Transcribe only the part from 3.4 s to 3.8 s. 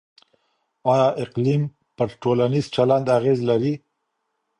لري؟